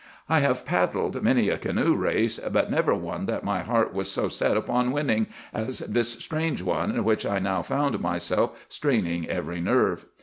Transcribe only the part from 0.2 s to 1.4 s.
"I have paddled